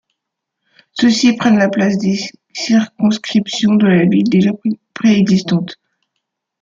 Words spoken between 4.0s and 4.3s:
ville